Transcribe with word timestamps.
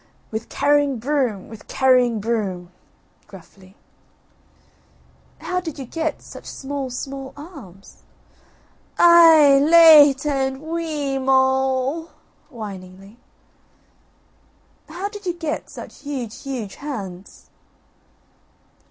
"With 0.31 0.49
carrying 0.49 0.97
broom, 0.97 1.47
with 1.47 1.67
carrying 1.67 2.19
broom" 2.19 2.71
(gruffly). 3.27 3.75
"How 5.37 5.59
did 5.59 5.77
you 5.77 5.85
get 5.85 6.23
such 6.23 6.45
small 6.47 6.89
small 6.89 7.33
arms?" 7.37 8.01
"Aih 8.97 9.61
h 9.61 9.67
h! 9.67 9.69
late 9.71 10.25
and 10.25 10.59
wee 10.59 10.85
e 10.85 11.15
e 11.17 11.19
moul" 11.19 12.09
(whiningly.) 12.49 13.17
"How 14.89 15.07
did 15.07 15.27
you 15.27 15.33
get 15.35 15.69
such 15.69 15.99
huge 15.99 16.41
huge 16.41 16.77
hands?" 16.77 17.51